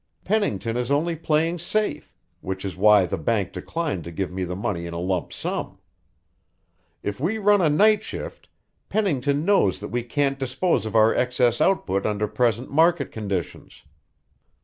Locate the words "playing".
1.15-1.59